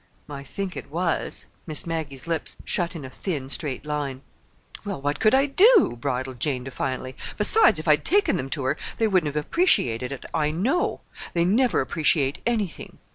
[0.31, 4.23] "I think it was." Miss Maggie's lips shut in a thin straight line.
[4.83, 7.15] "Well, what could I do?" bridled Jane defiantly.
[7.37, 11.01] "Besides, if I'd taken them to her, they wouldn't have appreciated it, I know.
[11.35, 12.97] They never appreciate anything.